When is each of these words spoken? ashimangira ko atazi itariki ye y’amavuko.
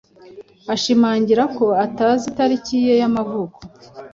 ashimangira 0.73 1.43
ko 1.57 1.65
atazi 1.85 2.23
itariki 2.31 2.75
ye 2.85 2.93
y’amavuko. 3.01 3.59